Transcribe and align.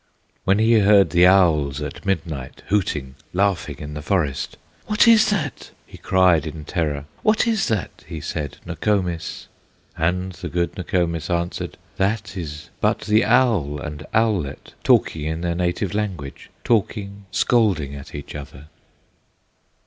When 0.45 0.57
he 0.57 0.79
heard 0.79 1.11
the 1.11 1.27
owls 1.27 1.79
at 1.79 2.07
midnight, 2.07 2.63
Hooting, 2.69 3.13
laughing 3.33 3.75
in 3.77 3.93
the 3.93 4.01
forest, 4.01 4.57
"What 4.87 5.07
is 5.07 5.29
that?" 5.29 5.69
he 5.85 5.99
cried 5.99 6.47
in 6.47 6.65
terror, 6.65 7.05
"What 7.21 7.45
is 7.45 7.67
that," 7.67 8.03
he 8.07 8.19
said, 8.19 8.57
"Nokomis?" 8.65 9.47
And 9.95 10.31
the 10.31 10.49
good 10.49 10.75
Nokomis 10.75 11.29
answered: 11.29 11.77
"That 11.97 12.35
is 12.35 12.71
but 12.79 13.01
the 13.01 13.23
owl 13.23 13.79
and 13.79 14.03
owlet, 14.11 14.73
Talking 14.83 15.25
in 15.25 15.41
their 15.41 15.53
native 15.53 15.93
language, 15.93 16.49
Talking, 16.63 17.27
scolding 17.31 17.93
at 17.93 18.15
each 18.15 18.33
other." 18.33 18.69